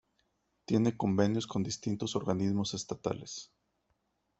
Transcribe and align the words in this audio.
Tiene 0.65 0.97
convenios 0.97 1.45
con 1.45 1.61
distintos 1.61 2.15
organismos 2.15 2.73
estatales. 2.73 3.51